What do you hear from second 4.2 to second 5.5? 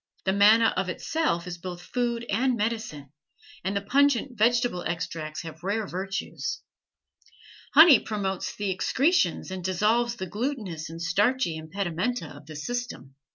vegetable extracts